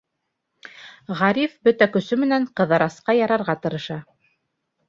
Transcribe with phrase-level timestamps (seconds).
[1.19, 4.03] Ғариф бөтә көсө менән Ҡыҙырасҡа ярарға тырыша.